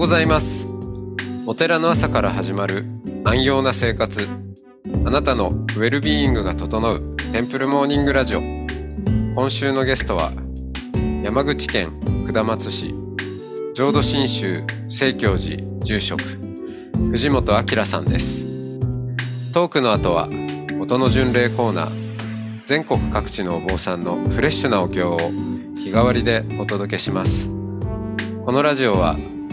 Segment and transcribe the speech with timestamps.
[0.00, 0.66] ございます。
[1.46, 2.86] お寺の朝から始まる
[3.22, 4.26] 安養な生活。
[5.04, 8.40] あなたのウェルビーイングが整うテンプルモーニングラジオ。
[8.40, 10.32] 今週のゲストは
[11.22, 12.94] 山口県下松市
[13.74, 16.22] 浄土真宗聖教寺住職
[17.10, 18.46] 藤本明さんです。
[19.52, 20.30] トークの後は
[20.80, 25.18] 音の巡礼コーナー全国各地のお坊さんのフレッシュなお経を
[25.76, 27.50] 日替わりでお届けします。
[28.46, 29.14] このラジオは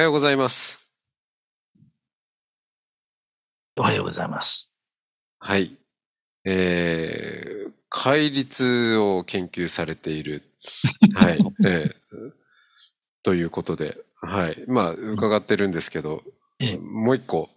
[0.00, 0.90] はようございます。
[3.76, 4.72] おはようございます。
[5.38, 5.76] はい。
[6.46, 10.42] えー、戒律を研究されている。
[11.14, 12.32] はい、えー
[13.22, 13.98] ということで。
[14.22, 14.64] はい。
[14.68, 16.22] まあ伺ってるんですけど、
[16.58, 16.78] ええ。
[16.78, 17.50] もう一個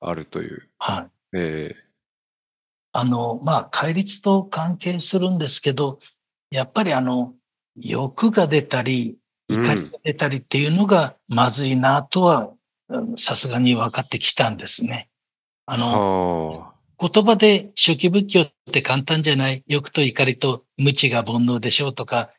[0.00, 0.68] あるという。
[0.76, 1.38] はい。
[1.38, 1.76] え
[2.90, 6.00] あの、まあ、戒律と関係するんですけど、
[6.50, 7.36] やっぱりあの、
[7.76, 9.19] 欲が出たり、うん
[9.54, 12.50] 怒りが出たりっていうのがまずいなとは、
[12.88, 15.08] うんさすがに分かってきたんですね。
[15.66, 22.30] あー、の、は言葉で初期仏教って簡単じゃない、欲と怒りと無知が煩悩でしょうとか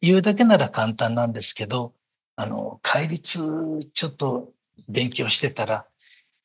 [0.00, 1.92] 言うだけなら簡単なんですけど、
[2.36, 3.40] あの、戒律
[3.92, 4.52] ちょっと
[4.88, 5.86] 勉強してたら、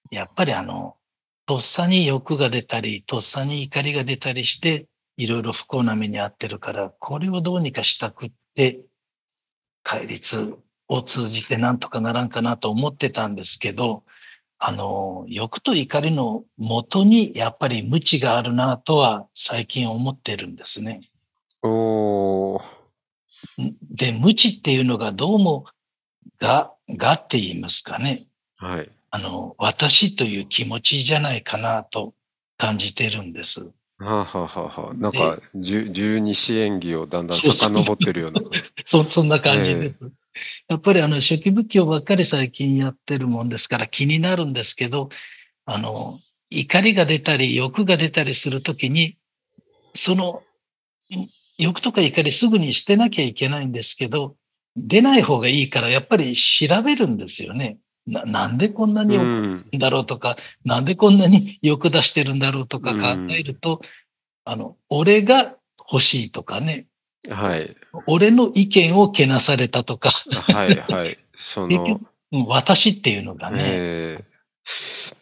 [0.09, 0.97] やっぱりあの、
[1.45, 4.87] とっさに欲が出たり、とっさに怒りが出たりして、
[5.17, 8.81] いろいろ不幸な目に遭ってるから、これをどうにかしたくって、
[9.83, 10.55] 戒律
[10.87, 14.03] を通じてなんとかならんかなと思ってたんですけど、
[14.59, 21.01] あの、欲と怒りの元にやっぱり無知があるなとは最近思ってるんですね。
[21.63, 22.63] ーおー
[23.89, 25.65] で、無知っていうのがどうも、
[26.39, 28.23] が、がって言いますかね。
[28.57, 32.13] はいあの、私という気持ちじゃないかなと
[32.57, 33.69] 感じてるんです。
[34.01, 38.41] はあ、はあはあはあ、なんか十十二支演技をだんだん遡ってるような。
[38.83, 39.95] そ、そんな感じです。
[40.67, 45.09] やっぱりあの、初期仏教ばっかり最近やってるもんですから気になるんですけど、
[45.65, 46.17] あの、
[46.49, 49.17] 怒りが出たり欲が出たりするときに、
[49.93, 50.41] その、
[51.13, 54.35] ん欲とか怒りすぐに捨てなきゃいけないんですけど、
[54.75, 57.77] 出ない方がいいからやっぱり調べるんですよね。
[58.07, 63.81] ななんでこんなに欲うん、だろうとか、なんでこんなに欲出してるんだろうとか考えると、
[64.43, 65.55] あの、俺が
[65.91, 66.87] 欲しいとかね、
[67.29, 67.75] はい、
[68.07, 71.17] 俺の意見をけなされたとか、はい、はい。
[71.37, 71.99] その。
[72.47, 74.31] 私っていうのがね、えー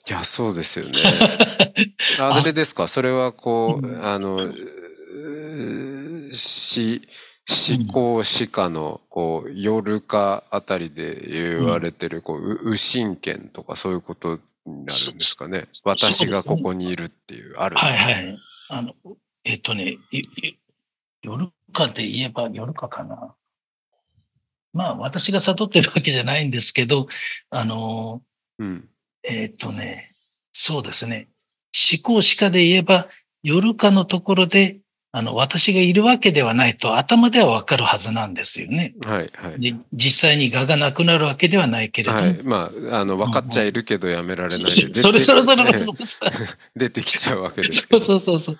[0.09, 1.03] いや、そうですよね。
[2.19, 4.05] ああれですか、それはこう、うん。
[4.05, 4.39] あの、
[6.31, 7.01] し、
[7.49, 15.67] 思考思考の、こう、夜かあたりで言われてる、こう、う右神権とかそういうことになるんですかね。
[15.71, 17.75] そ私がここにいるっていう、ある。
[17.75, 18.37] はいはい。
[18.69, 18.93] あの、
[19.43, 19.97] えっ、とね、
[21.23, 23.35] 夜かで言えば夜かかな。
[24.71, 27.07] まあ、私が悟ってるわけじゃないんですけど、
[27.49, 28.21] あの、
[28.59, 28.87] うん。
[29.23, 30.07] えっ、とね、
[30.51, 31.29] そうですね。
[31.91, 33.07] 思考思考で言えば、
[33.41, 34.79] 夜かのところで、
[35.11, 38.93] あの、私がいるわけではないと頭ではわかるはずなんですよね。
[39.03, 39.59] はい、はい。
[39.59, 42.43] で実際に我がなくなるわけではないけれども、はい。
[42.43, 44.69] まあ、あの、分かっちゃいるけどやめられないで。
[44.69, 45.63] そそれそれそれ
[46.75, 47.99] 出てきちゃうわけですけど。
[47.99, 48.59] そうそうそう。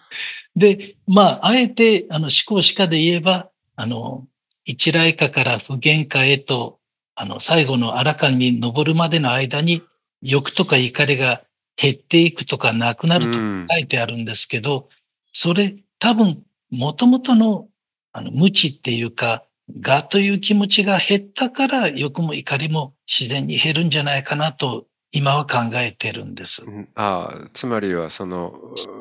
[0.56, 4.26] で、まあ、あえて、あの、思考思考で言えば、あの、
[4.66, 6.80] 一来下から不言化へと、
[7.14, 9.84] あの、最後の荒川に登るまでの間に、
[10.22, 11.44] 欲とか怒りが
[11.78, 14.90] 減っていくとかなくなるとうん書いてあるんですけど、
[15.32, 17.68] それ多分、もともとの、
[18.12, 19.44] あの、無知っていうか、
[19.86, 26.64] 我という気持ちが減ったから、欲も怒りも自然に減るんじゃないかなと、今は考えてるんです。
[26.66, 28.54] うんああつまりはその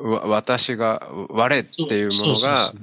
[0.03, 2.73] わ私が我っていうものが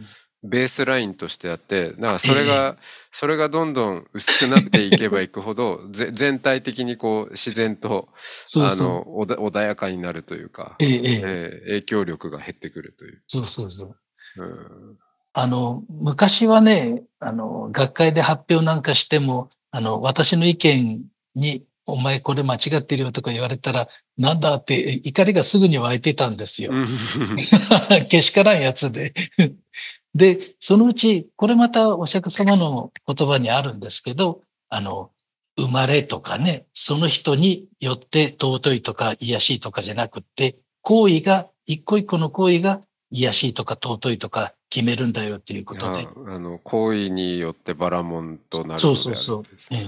[0.45, 2.77] ベースラインとしてあってだからそれが
[3.11, 8.09] それがどんどん薄くなっていけばいくほど ぜ全体的にこう自然と
[8.57, 13.23] あの穏やかになるというか、えええええー影響力が減ってくるという。
[13.27, 13.97] そうそうそう。
[14.37, 14.97] うん
[15.39, 21.05] あの、昔はね、あの、学会で発表なんかしても、あの、私の意見
[21.35, 23.87] に、お前これ間違ってるよとか言われたら、
[24.17, 26.73] なんだって怒りがすぐに湧いてたんですよ。
[28.11, 29.13] けしからんやつで。
[30.15, 34.41] で、そのうち、これまたお釈迦様の言葉にあるんですけど、
[34.71, 35.11] あの、
[35.59, 42.81] 生まれとかね、その人によって尊いとか癒しいとかじゃなくって、行為が、一個一個の行為が
[43.11, 46.07] 癒しいとか尊いとか決めるんだよっていうことで。
[46.07, 49.43] ああの、行為によってバラモンとなるそうそうそう。
[49.71, 49.87] ええ、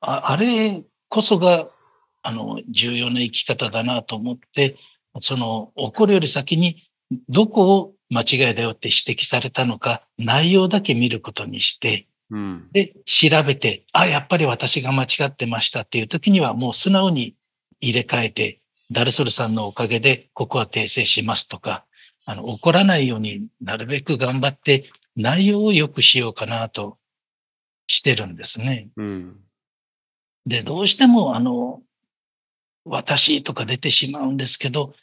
[0.00, 1.68] ああれこそが、
[2.22, 4.76] あの、重要な生き方だなと思って、
[5.20, 6.82] その、起こるより先に、
[7.28, 17.34] どこを間違いだよって指摘されたのか、内容だけ見ることにして、うん、で、調べて、あ、やっぱり私が間違ってましたっていう時には、もう素直に
[17.80, 18.60] 入れ替えて、
[18.90, 21.84] 誰それさんのおかげで、ここは訂正しますとか、
[22.28, 26.98] あの、怒らないようになるべく頑張って、内容を良くしようかなと
[27.86, 28.90] してるんですね。
[28.98, 29.36] うん、
[30.44, 31.80] で、どうしても、あの、
[32.84, 34.94] 私とか出てしまうんですけど、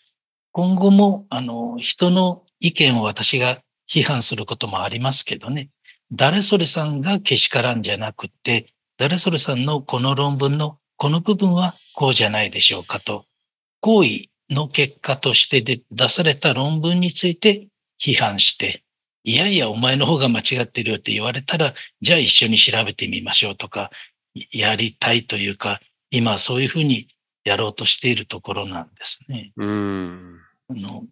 [0.51, 5.69] 今後も、あの、人の意見を私が批判することもありますけどね。
[6.11, 8.67] 誰それさんがけしからんじゃなくて、
[8.99, 13.25] 誰それさんのこの論文のこの部分はこうじゃないでしょうかと、
[13.81, 17.67] 行為の結果としてで出された論文について
[17.99, 18.83] 批判して、
[19.23, 23.89] いやいや、お前の方が間違ってるよって言われたら、じゃあ一緒に調べてみましょうとか、
[24.51, 25.79] やりたいというか、
[26.11, 27.07] 今そういうふうに
[27.43, 29.51] やろうとしているところなんですね。
[29.57, 30.39] うん
[30.69, 31.03] あの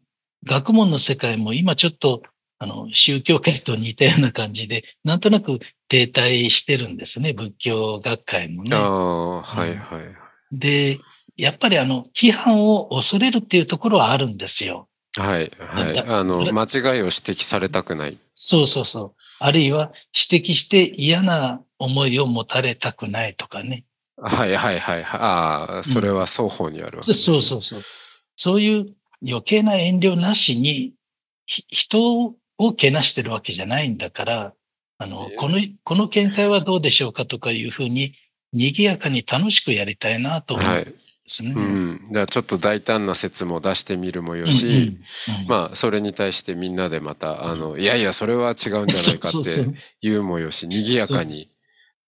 [0.46, 2.22] 学問の世界も今ちょっと
[2.60, 8.76] あの宗教界と似たような感じで、なんとなく停滞してるんですね、仏教学会もね。
[8.76, 10.02] ああ、はいはい。
[10.52, 11.00] で、
[11.36, 14.88] やっぱりあの、批判を恐れるっていうところはあるんですよ。
[15.18, 16.00] はいはい。
[16.08, 18.12] あの、間違いを指摘されたくない。
[18.34, 19.14] そうそうそう。
[19.40, 19.92] あるいは
[20.32, 23.86] 指摘して嫌な思いを持たれたくないとかね。
[24.18, 25.04] はいはいはい。
[25.04, 27.82] ああ、それは双方にあるわけです、ねうん、そうそうそう。
[28.36, 28.96] そういう
[29.28, 30.94] 余計な遠慮なしに、
[31.46, 34.54] 人をけなしてるわけじゃないんだから、
[34.98, 38.14] あの、この、この見解はどうでしょうかとかいうふうに、
[38.52, 40.94] 賑やかに楽しくやりたいなと思うん
[41.24, 41.54] ですね。
[41.54, 42.02] はい、うん。
[42.12, 44.98] じゃあちょっと大胆な説も出してみるもよし、うんうんうん、
[45.48, 49.66] まあ、それに対してみんなでまた、あの、いやいや、それは違うんじゃないかって
[50.02, 51.50] 言うもよし、 賑やかに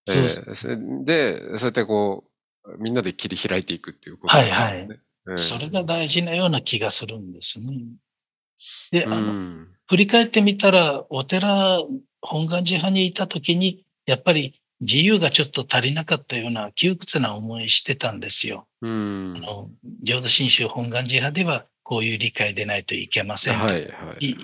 [0.05, 2.25] で、そうやってこ
[2.65, 4.55] う、みんなで切り開いていくっていうことですね。
[4.55, 4.87] はいはい。
[5.27, 7.67] うん、それが大事なような気がするんですね。
[8.91, 11.81] で、あの、うん、振り返ってみたら、お寺、
[12.21, 18.67] 本願寺派にいた時に、やっぱり自由がちょっと足りなかったような窮屈な思いしてたんですよ。
[18.81, 19.69] うん、あの
[20.03, 23.67] 浄土真宗本願寺派ではこういう理解でないといけませんと、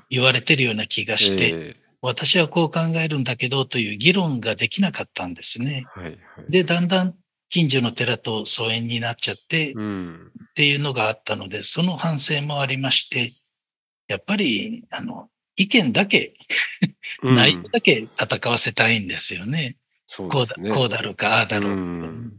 [0.10, 5.86] 言われてるような気がして、えー、私はこう考えるんだけどという議論ができなかったんですね。
[5.94, 6.18] はいはい、
[6.50, 7.16] で、だんだん
[7.50, 13.34] 近所の寺と疎遠になっちゃって、うん、っていうのがあったので、その反省もありまして、
[14.08, 16.34] やっぱり、あの、意見だけ
[17.24, 19.78] 内容だけ戦わせたいんですよね。
[20.20, 22.34] うん、こうだ、こうだろうか、ああだろうか、うん。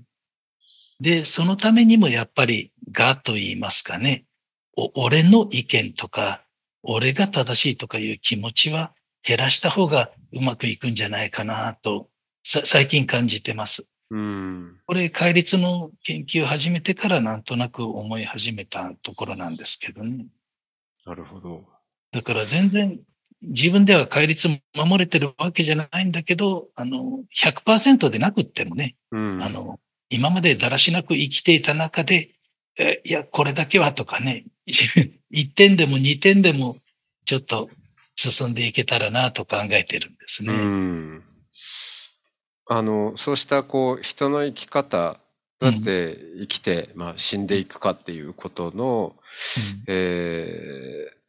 [1.01, 4.25] で、そのためにもやっぱり、がと言いますかね、
[4.95, 6.45] 俺の意見とか、
[6.83, 8.93] 俺が正しいとかいう気持ちは
[9.23, 12.07] 減らした方がうまくいくんじゃないかなと、
[12.45, 13.87] 最近感じてます。
[14.11, 20.27] うん、これ、戒律の研究を始めてからなんとなく思い始めたところなんですけどね。
[21.07, 21.67] なるほど。
[22.13, 23.01] だから全然
[23.43, 29.81] 自分では戒律守れてるわけじゃないんだけど、あの、100%でなくってもね、うん、あの、
[30.11, 32.31] 今までだらしなく生きていた中で、
[32.79, 34.45] えいや、これだけはとかね、
[35.33, 36.77] 1点でも2点でも
[37.25, 37.69] ちょっと
[38.17, 40.53] 進んでいけたらなと考えてるんですね。
[40.53, 41.25] うん、
[42.69, 45.19] あの、そうしたこう人の生き方
[45.63, 51.22] どうやって生きて、うん、まあ、死んでいくかっていうことの、うん、えー、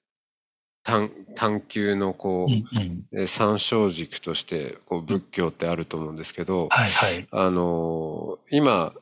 [0.83, 8.93] 探探求のこう、うんうん、参照軸としてこう仏教ってあると思うんですけど、はいはい、あの今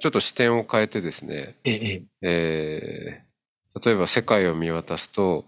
[0.00, 5.44] ちょっと視点を変えてですね、えええー、例えば世界を見渡すと、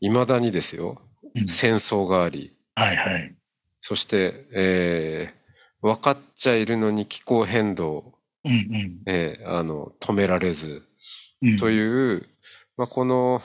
[0.00, 1.00] い、ま、だにですよ、
[1.48, 3.34] 戦争があり、はいはい、
[3.80, 8.14] そして、えー、分かっちゃいるのに気候変動、
[8.44, 9.02] うんうん。
[9.06, 10.82] えー、あの止められず、
[11.58, 12.26] という、
[12.76, 13.42] まあ、この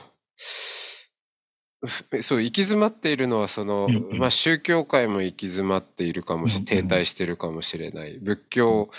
[2.20, 8.18] そう、行き詰まっているのは、その、うんうん、まあ、宗教界も行き詰まっているかもし、停滞しているかもしれない。
[8.20, 8.90] 仏教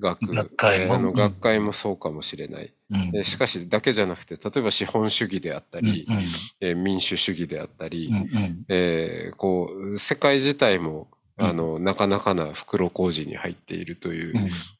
[0.00, 2.72] 学、学会も,、あの学会もそうかもしれない、
[3.14, 6.22] うん、しかし、だけじゃなくて、例えば資本主義であったり、うんうん、
[6.60, 11.08] えー、民主主義であったり、うんうん、えー、こう、世界自体も、
[11.38, 14.34] あの、なかなかな袋小路に入っているという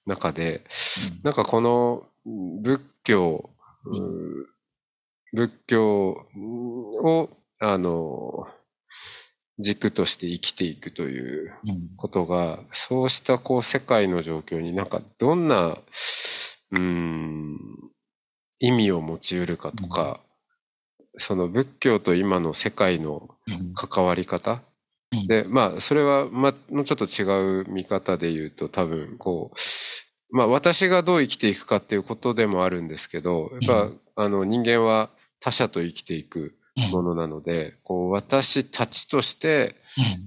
[0.06, 0.62] 中で、
[1.22, 3.50] なんかこの仏教、
[5.36, 6.26] 仏教
[7.04, 7.28] を、
[7.60, 8.48] あの、
[9.58, 11.96] 軸として生きていくといううん。
[11.96, 17.58] ことが、そうしたこう世界の状況になんかどんな、うーん、
[18.60, 20.20] 意味を持ち得るかとか、
[21.18, 23.74] その仏教と今の世界のうん。
[23.74, 24.62] 関わり方、
[25.12, 25.26] うん。
[25.26, 36.90] で、まあ、それは、まあ、もうちょっと違う見方で言うと、多分、こう、まあ、私がどう生きていくかっていうことでもあるんですけど、やっぱ、あの、人間は他者と生きていくうん。
[36.90, 39.76] ものなので、こう、私たちとして、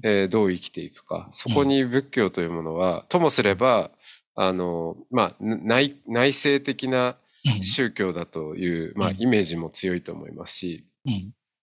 [0.03, 0.09] うん。
[0.09, 1.29] えーどう生きていくか。
[1.33, 3.91] そこに仏教というものは、ともすれば、
[4.35, 7.63] あの、まあ、ん内、内省的なうん。
[7.63, 9.21] 宗教だという、まあう、ん。
[9.21, 10.85] イメージも強いと思いますし、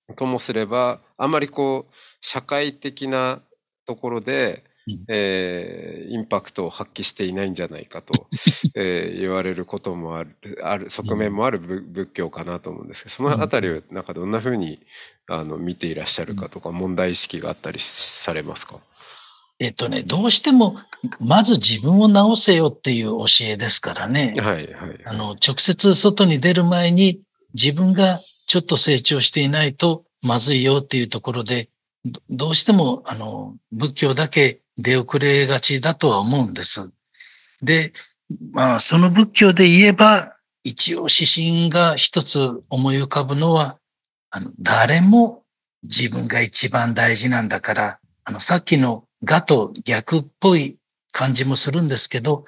[0.09, 0.15] うん。
[0.15, 3.41] ともすれば、あまりこう、社会的な
[3.87, 4.76] ところで、うん
[5.09, 8.29] えーインパクトを発揮していないんじゃないかと、
[8.77, 14.79] えー言われることもある、ある、側面もある仏仏教かなと思うんですけど、そのあたりをなんかどんな風に、
[15.29, 18.79] あの、見ていらっしゃるかとか、問題意識があったりされますか？
[19.59, 20.77] えっとね、どうしても、
[21.19, 24.35] まず自分を直せよっていう教えですからね。
[24.39, 25.01] はい、はい。
[25.07, 27.21] あの、直接外に出る前に
[27.55, 31.71] 自分がちょっと成長していないとまずいよっていうところで、
[32.05, 36.91] どどうしても、あの、仏教だけ出遅れがちだとは思うんです。
[37.63, 37.93] で、
[38.53, 43.79] まあ、その仏教で言えば、一応指針が一つ思い浮かぶのは、
[44.31, 45.45] あの、誰も
[45.83, 50.77] 自分が一番大事なんだから、あの、さっきのがと逆っぽい
[51.13, 52.45] 感じもするんですけど、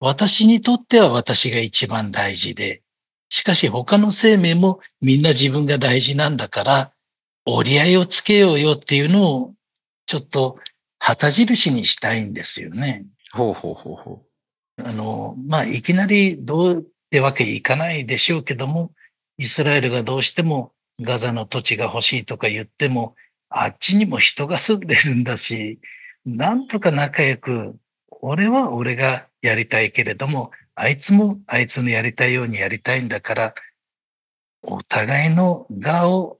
[0.00, 2.82] 私にとっては私が一番大事で、
[3.28, 6.92] しかし他の生命もみんな自分が大事なんだから、
[7.44, 9.54] 折り合いをつけようよっていうのを、
[10.06, 10.58] ちょっと
[11.00, 13.06] 旗印にしたいんですよね。
[13.32, 14.22] ほうほうほうほ
[14.84, 18.92] あの、まあ、いきなりどうってわけいかないでしょうけども、
[19.38, 23.16] イスラエルがどうしてもガザの土地が欲しいとか言っても、
[23.48, 25.80] あっちにも人が住んでるんだし、
[26.26, 27.74] なんとか仲良く、
[28.20, 33.54] 俺は俺がやりたいけれども、あいつもあいつのやりたいようにやりたいんだから、
[34.62, 36.38] お互いの我を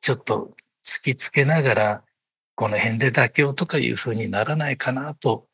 [0.00, 0.50] ちょっと
[0.84, 2.02] 突きつけながら、
[2.56, 5.46] この辺で妥協とかいうふうにならないかなと、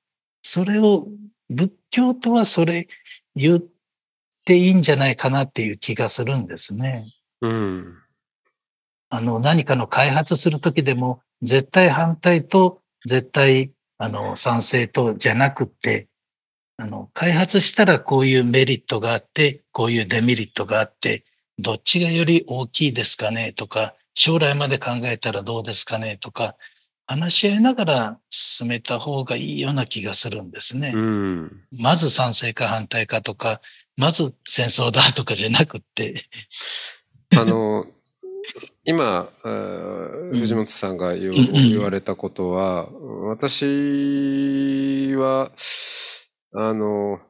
[0.42, 1.08] それを
[1.50, 2.88] 仏教とはそれ
[3.34, 3.62] 言っ
[4.46, 7.04] ていいんじゃないかなっていう気がするんですね。
[7.40, 7.48] う。
[7.48, 7.94] うん。
[9.10, 16.08] あの、何かの開発するときでも、絶対反対と絶対、あの、賛成とじゃなくって、
[16.76, 21.24] あの、開発したらこういうメリットがあって、こういうデメリットがあって、
[21.58, 26.56] どっちがより大きいですかねとか、将来まで考えたらどうですかねとか、
[27.06, 30.92] 話し合いながら進めた方がいいような気がするんですね。
[30.94, 31.64] うん。
[31.78, 33.60] まず賛成か反対かとか、
[33.96, 36.28] まず戦争だとかじゃなくって、
[37.36, 37.86] あの、
[38.84, 39.28] 今、
[40.32, 42.88] 藤本さんが言われたことは、
[43.28, 45.50] 私は、
[46.54, 47.20] あの、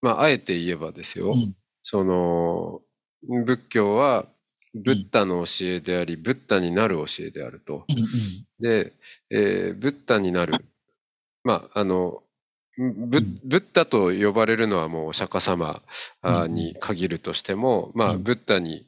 [0.00, 1.54] まあ、あえて言えばですよ、うん。
[1.82, 2.80] その、
[3.44, 4.26] 仏教は、
[4.74, 7.84] ブッダの教えであり、ブッダになる教えであると。
[8.60, 8.92] で、
[9.30, 10.54] えーブッダになる。
[11.44, 12.22] まあ、あの、
[12.78, 15.82] ブッダと呼ばれるのはもうお釈迦様
[16.48, 18.22] に限るとしても、まあ、うん。
[18.22, 18.86] ブッダに、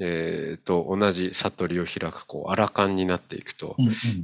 [0.00, 3.76] えーと同じ悟りを開く、こう、アラカンになっていくと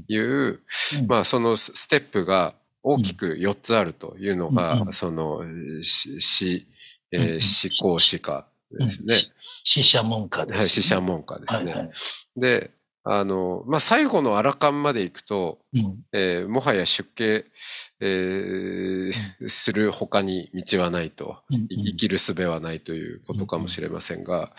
[0.08, 1.06] いう、うん。
[1.06, 5.42] まあ、そのスステップが大きく4つあるというのが、その、
[5.82, 6.66] し、し、
[7.12, 9.16] えー思考思考ですね。
[9.38, 11.73] 死者門下です、はい、死者門下ですね。
[11.73, 11.90] はいはい。
[12.37, 12.70] で、
[13.08, 16.00] あの、まあ、最後のアラカンまで行くと、うん。
[16.12, 17.44] えーもはや出家、
[18.00, 21.62] えーする他に道はないと、うんうん。
[21.70, 24.50] い生きる術はないということかもしれませんが、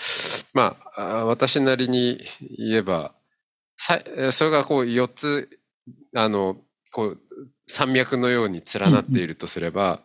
[0.53, 2.21] まあ、あ私なりに
[2.57, 3.13] 言えば、
[3.75, 5.59] それがこう4つ、
[6.15, 6.57] あの、
[6.91, 7.21] こう、
[7.65, 9.99] 山脈のように連なっているとすれば、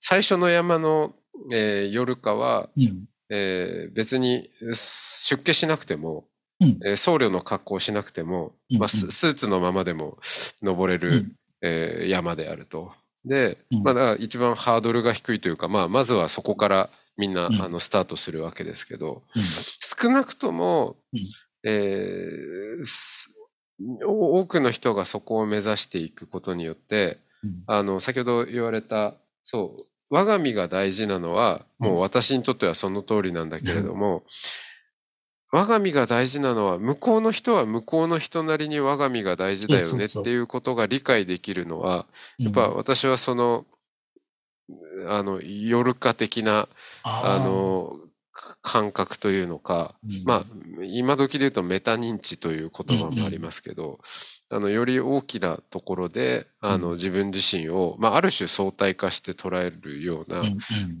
[0.00, 1.14] 最初の山の、
[1.52, 6.24] えー、夜かは、うんうんえー別に出家しなくても、
[6.60, 6.78] うん。
[6.84, 10.18] えー僧侶の格好をしなくても、うんまあ、ススーツのままでも
[10.62, 11.32] 登れる、うん。
[11.62, 12.92] えー山であると。
[13.24, 13.82] で、うん。
[13.82, 17.62] まあ、だから一番ハードルが低いというか、まあ、まずはそこからみんな、うん。
[17.62, 19.42] あのスタートするわけですけど、うん。
[19.42, 21.20] 少なくとも、うん。
[21.64, 22.76] え
[24.06, 27.62] 多くの人がそこを目指していくことによって、うん。
[27.66, 34.24] あの、先ほど言われた、そう、我が身が大事なのは、もう私にとってはその通りなんだけれども、
[35.52, 42.06] 我が身が大事なのは、向こうの人は向こうの人なりに我が身が大事だよねっていうことが理解できるのは、
[42.38, 42.44] うん。
[42.46, 43.66] やっぱ私はその、
[45.08, 46.68] あの、夜化的な、
[47.02, 47.44] あー。
[47.44, 47.96] の、
[48.32, 50.22] か感覚というのか、うん。
[50.24, 50.44] まあ、
[50.84, 53.98] 今時で言うとメタ認知という言葉もありますけど、
[54.52, 56.94] あの、より大きなところで、あの、うん。
[56.94, 60.42] 自分自身を、まあ、ある種相対化して捉えるような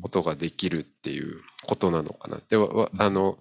[0.02, 2.36] ことができるっていうことなのかな。
[2.48, 2.56] で、
[2.98, 3.38] あの、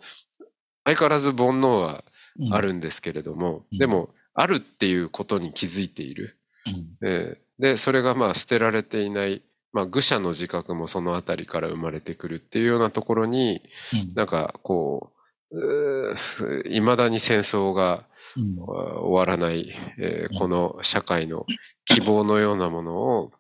[0.84, 2.04] 相変わらず煩悩は
[2.40, 2.54] うん。
[2.54, 3.78] あるんですけれども、うん。
[3.78, 6.38] でも、あるっていうことに気づいている。
[7.60, 9.42] で、それがまあ捨てられていない、
[9.74, 13.62] まあ愚者の自覚もそのあたりから生まれてくるっていうようなところに、
[13.94, 14.16] うん。
[14.16, 15.19] なんかこう、
[16.70, 21.46] いまだに戦争が終わらない、えーこの社会の
[21.86, 23.32] 希望のようなものを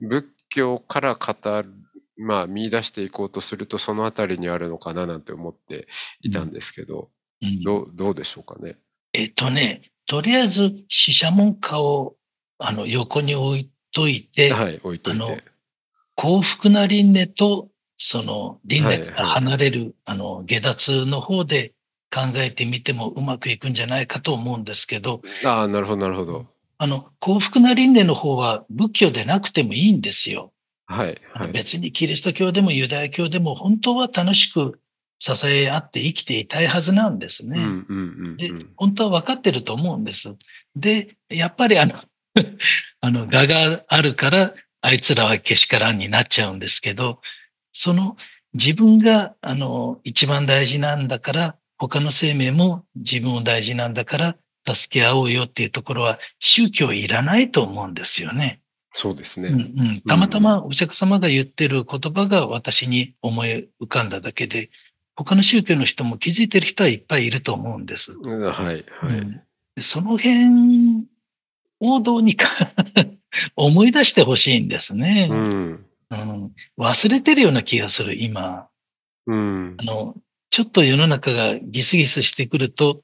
[0.00, 1.68] 仏教から語る、
[2.16, 5.86] まあ見出していこうとするとそのあたりにあるのかななんて思って
[6.22, 7.10] いたんですけど、
[7.42, 8.76] うんどう、どうでしょうかね？
[9.12, 12.16] えっとね、とりあえず、死者門下を
[12.58, 15.42] あの横に置いといて、はい、置いといて。
[16.16, 17.68] 幸福な輪廻と、
[18.02, 21.74] その輪廻からはいはい離れる、あの、下脱の方で
[22.10, 26.46] 考えてみてもうまくいくんじゃないかと思うんですけど、ああ、なるほど、なるほど。
[26.78, 30.50] あの、幸福な輪廻の方は仏教でなくてもいいんですよ。
[30.86, 31.52] はい、はい。
[31.52, 34.80] 別にキリスト教でもユダヤ教でも本当は楽しく
[35.18, 37.58] 支え合って生きていたいはずなんですね。
[37.58, 38.72] うん、うん、うんでうん。
[38.76, 40.34] 本当は分かってると思うんです。
[40.74, 41.96] で、やっぱりあの、
[43.02, 47.20] あの、我があるから、あいつらはけしからんになっちゃうんですけど、
[47.72, 48.16] その
[48.54, 54.36] 自分が、あの、一番大事なんだから、他の生命も自分を大事なんだから、
[54.74, 58.60] 助け合おうよっていうところは、宗教いらないと思うんですよね。
[58.92, 59.72] そうですうんね。
[59.76, 64.70] うん、たまたまお釈迦様が言ってる言葉が私に思い浮かんだだけで、
[65.14, 68.12] 他の宗教の人も気づいてる人はいっぱいいると思うんです。
[68.12, 69.18] うんはい、はい。
[69.18, 69.40] うん
[69.74, 71.06] でその辺
[71.80, 72.72] をどうにか
[73.56, 78.68] 思い出してほしいんですね、うん、うん忘れてるような気がする、今。
[79.26, 79.84] うんあ。
[79.84, 80.14] の、
[80.50, 83.02] ちょっと世の中がギスギスしてくると、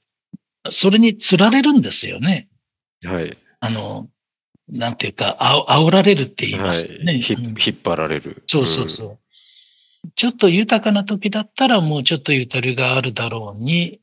[0.70, 2.48] それにつられるんですよね。
[3.04, 3.36] はい。
[3.60, 4.08] あの、
[4.68, 7.20] なんていうか、あお煽られるって言いはいますよね。
[7.20, 8.42] ひうん引っ張られる。
[8.46, 9.18] そうそうそう。
[10.14, 14.00] ちょっと豊かな時だったらもうちょっとゆとりがあるだろうに、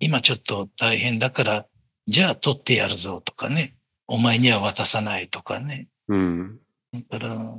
[0.00, 1.66] 今ちょっと大変だから、
[2.06, 3.74] じゃあ取ってやるぞとかね。
[4.06, 5.88] お前には渡さないとかね。
[6.08, 6.58] うん。
[6.92, 7.54] だから、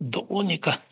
[0.00, 0.82] どうにか、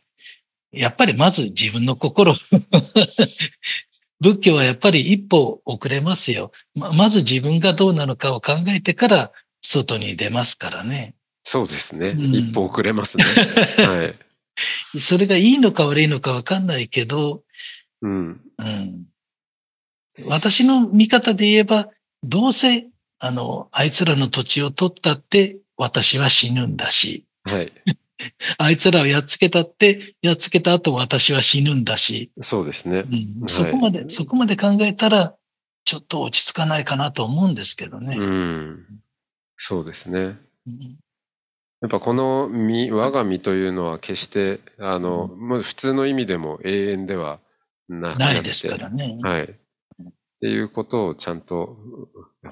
[0.72, 2.34] やっぱりまず自分の心。
[4.20, 6.52] 仏教はやっぱり一歩遅れますよ。
[6.74, 11.14] ままず自分がどうなのかを考えてから外に出ますからね。
[11.40, 12.08] そうですね。
[12.08, 13.24] うん一歩遅れますね。
[13.84, 14.14] は
[14.94, 15.00] い。
[15.00, 17.42] それがいいのか悪いのかわかんないけど、
[18.02, 18.40] うん。
[18.58, 19.06] うん
[20.26, 21.90] 私の見方で言えば、
[22.22, 22.86] どうせ、
[23.18, 27.72] あの、あいつらの土地を取ったって、私は死ぬんだし、はい。
[28.58, 33.00] あいつらをやっつけたって、やっつけた後私は死ぬんだし、そうですね。
[33.00, 35.34] うんはいそこまで、そこまで考えたら、
[35.84, 38.16] ちょっと落ち着かないかなと思うんですけどね。
[38.18, 38.86] うん。
[39.56, 40.38] そうですね。
[40.66, 40.98] うん
[41.80, 47.40] やっぱこの身、我が身というのは決して、あの、もう普通の意味でも永遠では
[47.90, 49.18] なくなないですからね。
[49.20, 49.42] はい。
[49.42, 49.46] っ
[50.40, 51.76] ていうことをちゃんと、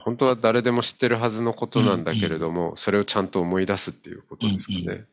[0.01, 5.05] 本当は誰でも知ってるはずのことなんだけれども、それをちゃんと思い出すっていうことですかうんうね。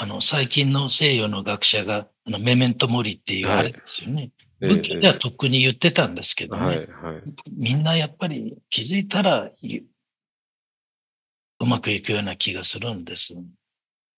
[0.00, 4.30] あの、最近の西洋の学者が、あのメメントモリっていうはいあれですよね。
[4.60, 6.64] ええ仏教ではとっくに言ってたんですけどね。
[6.64, 7.22] はい、はい。
[7.56, 9.82] みんなやっぱり気づいたらい
[11.60, 13.34] うまくいくような気がするんです。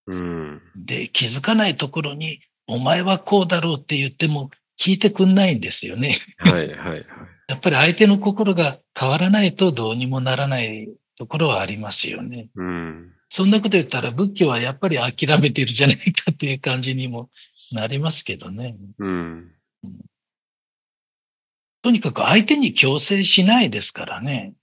[0.06, 0.62] うん。
[0.76, 6.18] で、気づかないところに、お前はこうだろうって言っても聞いてくんないんですよね。
[6.38, 7.04] はい、はい、はい。
[7.48, 12.48] やっぱり相手の心が変わらないとどうにもならないところはありますよね。
[12.54, 13.12] うん。
[13.30, 17.30] そんなこと言ったら仏教はやっぱり諦めているじゃないかっていう感じにも
[17.72, 18.76] なりますけどね。
[18.98, 19.52] うん。
[21.82, 24.54] とにかく相手に強制しないですからね。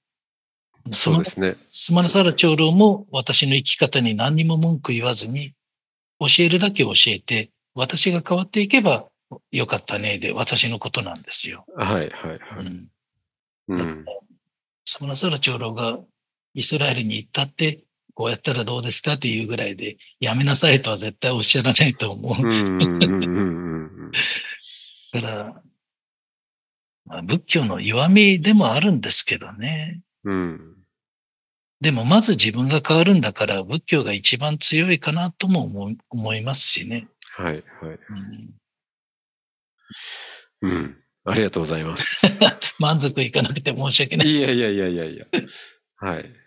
[0.91, 1.56] そうですね。
[1.69, 5.53] スマナサラ長老も私の生き方に何にも文句言わずに、
[6.19, 9.08] 教えるだけ教えて、私が変わっていけば
[9.51, 11.65] よかったねで私のことなんですよ。
[11.75, 12.65] はい、はい、うはい。
[12.65, 12.88] ん、
[13.69, 14.06] うん。
[14.86, 15.99] スマナサラ長老が
[16.53, 17.84] イスラエルに行ったって、
[18.17, 24.12] こうやったらどうですかっていうぐらいで、やめなさいとは絶対おっしゃらないと思う。
[25.13, 25.62] だから、
[27.06, 30.01] まあ、仏教の弱みでもあるんですけどね。
[30.23, 30.77] うん。
[31.80, 37.03] でもまず自分が変わるんだから仏教が一番強いかなとも思い思いますしね。
[37.36, 37.63] はい、はい。
[40.63, 40.97] うんうん。
[41.23, 42.25] ありがとうございます。
[42.82, 44.39] 満足いかなくて申し訳ないです。
[44.39, 45.25] いやいやいやいやいや。
[45.97, 46.47] はい。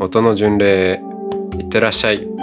[0.00, 1.00] 音の巡礼へ
[1.58, 2.33] いってらっしゃい。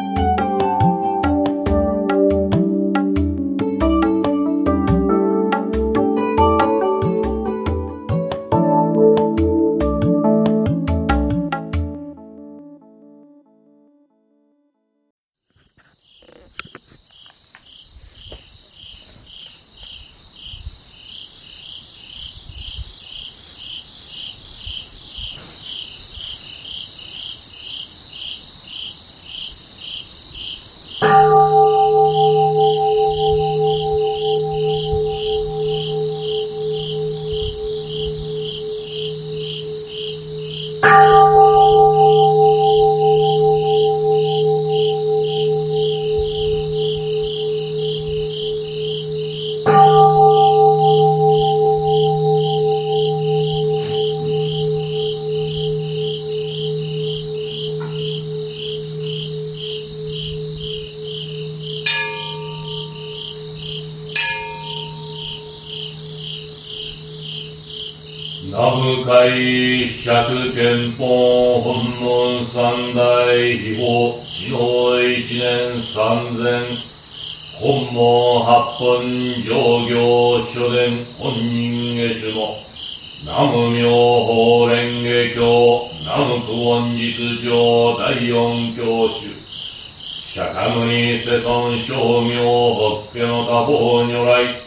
[91.71, 94.61] 世尊正明法華の多宝如来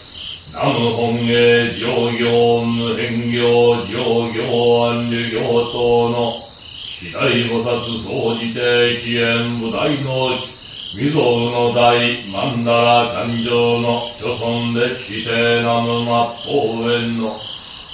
[0.52, 5.38] 南無本芸上行無変行上行安寿行
[5.72, 6.32] 等の
[6.82, 10.30] 四大菩薩総じて一円無大の
[10.92, 17.36] 未曾有の大曼荼羅誕生の諸尊でして南無末法園の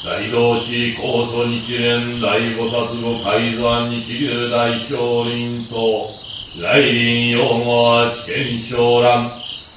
[0.04, 6.29] 大同士高祖日蓮大菩薩御海山日流大聖林と
[6.60, 9.30] 来臨用語は知見昇蘭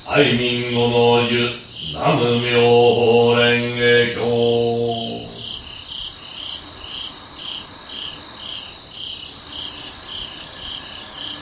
[0.06, 1.50] 愛民語の樹
[1.94, 4.20] 南無妙法蓮華経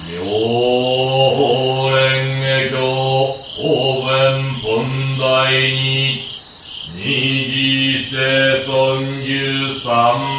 [0.08, 1.98] 妙法蓮
[2.38, 2.78] 華経
[3.58, 4.14] 法弁
[4.62, 6.22] 本大に
[6.94, 7.00] 二
[7.50, 8.16] 次世
[8.64, 9.90] 尊十三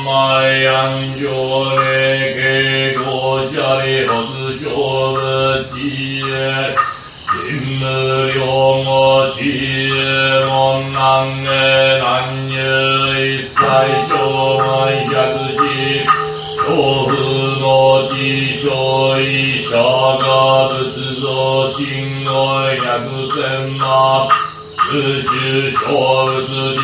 [0.05, 1.27] 枚安上
[1.75, 3.03] 霊慶五
[3.51, 4.22] 者利発勝負
[6.43, 6.75] 知恵
[7.31, 7.85] 金無
[8.33, 8.45] 量
[8.85, 11.49] 語知恵門南下
[11.99, 12.57] 南入
[13.21, 13.55] 一切
[14.09, 14.13] 障
[14.59, 14.61] 害
[15.07, 15.15] 百
[15.53, 15.59] 死
[16.59, 16.67] 調
[17.07, 17.11] 布
[17.61, 17.65] の
[18.09, 18.15] 地
[18.59, 21.25] 所医者が仏像
[21.79, 21.81] 信
[22.25, 22.31] 号
[22.75, 22.83] 百
[23.37, 24.29] 千万
[24.93, 26.82] 宇宙小仏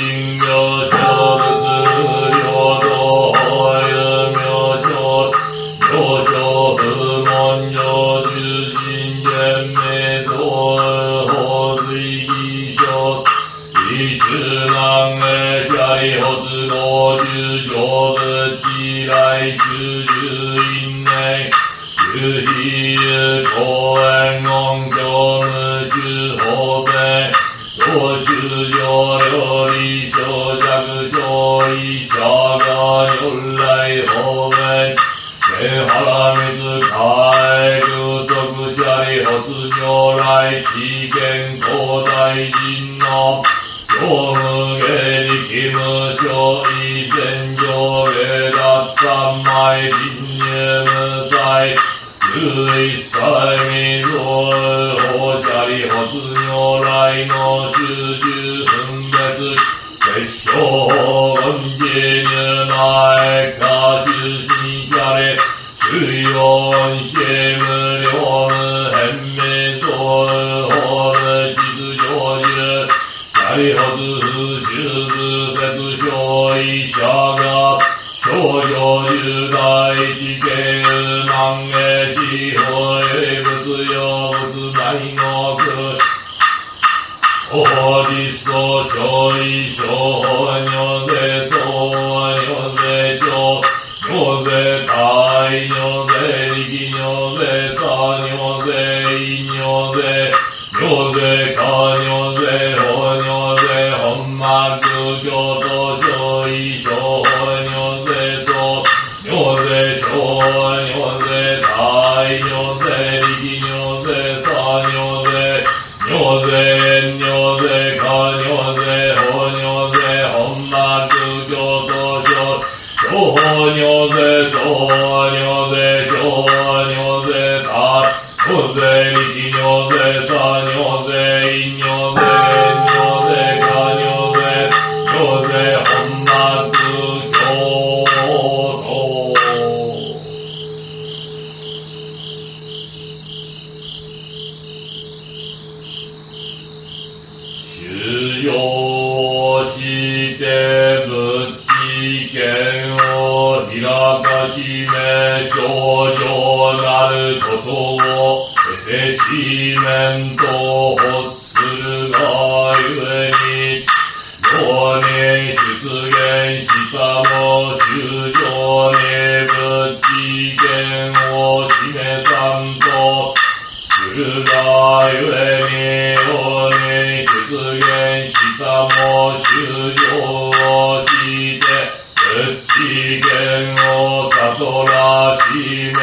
[124.15, 125.28] the Lord.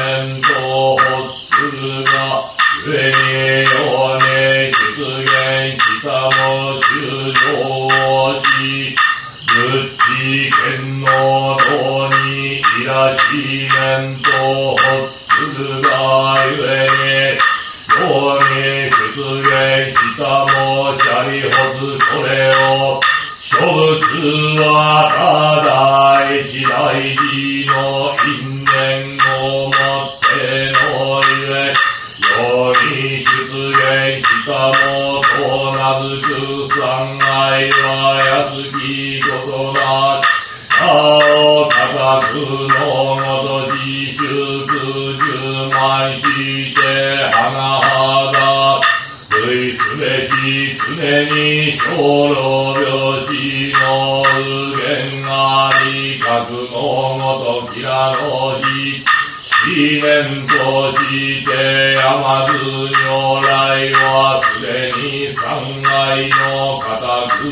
[0.06, 2.54] 念とするが、
[2.86, 3.12] 上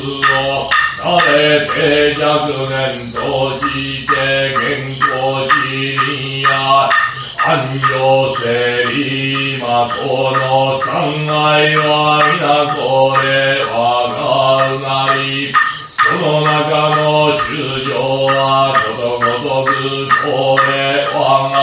[0.05, 3.19] を慣れて若年と
[3.59, 4.13] して
[4.59, 5.03] 健康
[5.49, 6.89] 死にや
[7.45, 8.43] 安定せ
[8.93, 11.83] り今この三愛は
[12.31, 12.79] 皆こ
[13.21, 13.27] れ
[13.65, 13.75] は
[14.15, 15.53] がうなり
[15.91, 17.01] その中の
[17.33, 17.91] 修行
[18.27, 18.39] は
[18.85, 19.71] ことごとく
[20.23, 20.71] これ
[21.11, 21.57] はが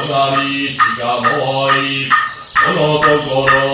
[0.00, 2.08] こなりしかもい
[2.64, 3.71] そのところ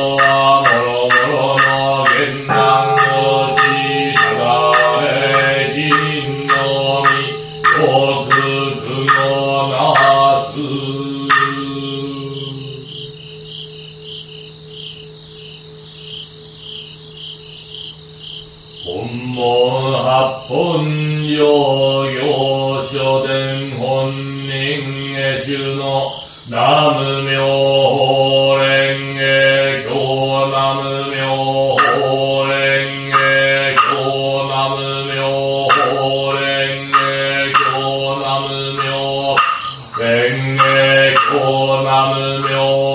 [39.99, 42.88] Länge konan mjölk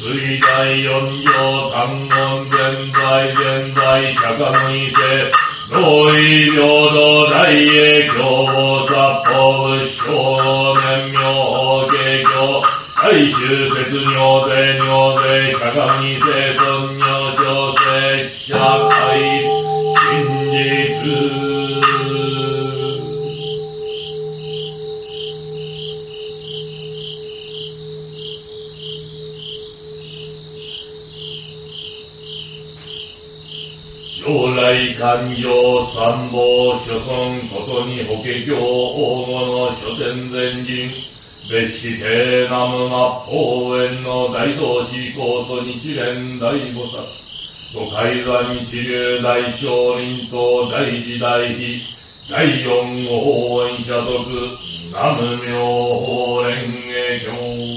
[0.00, 4.96] 水大四行三門現在現在釈迦の異世
[5.68, 8.14] 同意平等大英教
[8.46, 9.28] 菩薩法
[9.66, 10.04] 仏少
[10.80, 12.22] 年妙法華経
[12.94, 16.47] 大衆説尿税尿税釈迦の異世
[35.08, 35.50] 来官上
[35.86, 40.90] 参謀諸村ことに法華経王語の書店前人
[41.48, 47.00] 別して南無末法園の大同志高祖日蓮大菩薩
[47.72, 49.66] 五海山一流大聖
[49.96, 51.80] 林と大時大悲
[52.28, 52.68] 第四
[53.08, 54.58] 応援者徳
[54.92, 55.56] 南無妙
[56.04, 57.67] 法蓮華経。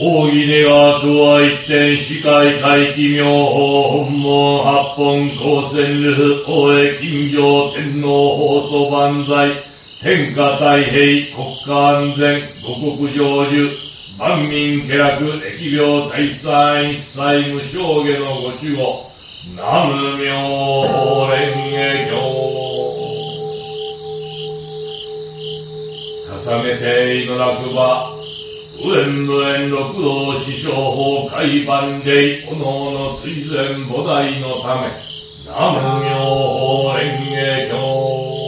[0.00, 9.50] 大義ではとは一点司会大気妙法本門八本光線流大江金城天皇放送万歳。
[10.00, 13.68] 天下太平国家安全五国成就。
[14.16, 15.26] 万民家楽
[15.58, 17.18] 疫病大災一切
[17.50, 19.10] 無償下のご守護。
[19.56, 20.28] 南無妙
[20.86, 21.74] 法蓮華
[22.06, 22.14] 経。
[26.38, 28.17] 重ねて祈らくば
[28.80, 34.92] 無縁無縁六道師匠法海万礼おのおの追善菩提のため
[35.44, 37.34] 南無妙法蓮華
[37.66, 38.38] 経。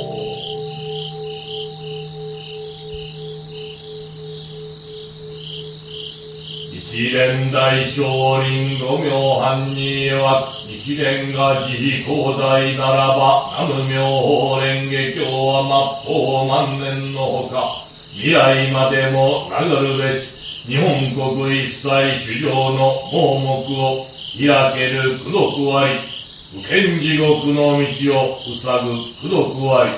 [6.73, 17.80] 一連大聖林五妙藩には一連が慈悲広大ならば南無妙法蓮華経は末法万年のほか
[18.21, 24.07] 未来までも流るべし日本国一切主上の盲目を
[24.37, 26.01] 開ける功徳あり
[26.53, 28.93] 無権地獄の道を塞ぐ
[29.27, 29.93] 功徳あり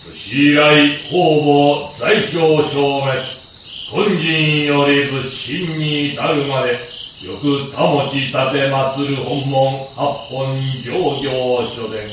[0.00, 3.42] 不思来方々在所消滅
[3.90, 6.46] 本人より仏心に至る。
[6.46, 6.72] まで
[7.20, 9.16] よく保ち立て祀る。
[9.22, 12.08] 本門八本上行書伝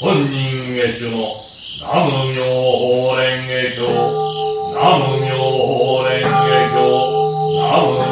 [0.00, 1.28] 本人下手の
[1.82, 4.31] 南無妙法蓮華経
[4.82, 6.50] 南無妙法蓮華経
[7.54, 8.11] 南無